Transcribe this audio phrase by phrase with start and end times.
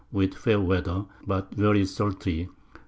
[0.11, 2.49] with fair Weather, but very sultry.